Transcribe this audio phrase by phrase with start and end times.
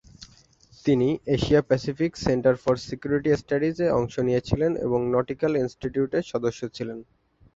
[0.85, 6.97] তিনি Asia Pacific center for security studies এ অংশ নিয়েছিলেন এবং নটিক্যাল ইনস্টিটিউটের সদস্য ছিলেন।